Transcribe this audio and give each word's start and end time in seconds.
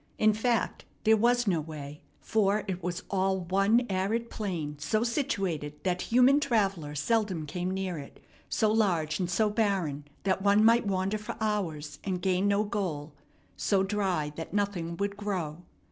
In 0.17 0.33
fact, 0.33 0.83
there 1.03 1.15
was 1.15 1.45
no 1.45 1.61
way, 1.61 2.01
for 2.19 2.63
it 2.67 2.81
was 2.81 3.03
all 3.11 3.41
one 3.41 3.85
arid 3.87 4.31
plain 4.31 4.77
so 4.79 5.03
situated 5.03 5.75
that 5.83 6.01
human 6.01 6.39
traveller 6.39 6.95
seldom 6.95 7.45
came 7.45 7.69
near 7.69 7.99
it, 7.99 8.19
so 8.49 8.71
large 8.71 9.19
and 9.19 9.29
so 9.29 9.47
barren 9.51 10.05
that 10.23 10.41
one 10.41 10.65
might 10.65 10.87
wander 10.87 11.19
for 11.19 11.37
hours 11.39 11.99
and 12.03 12.19
gain 12.19 12.47
no 12.47 12.63
goal, 12.63 13.13
so 13.55 13.83
dry 13.83 14.33
that 14.37 14.55
nothing 14.55 14.97
would 14.97 15.17
grow. 15.17 15.61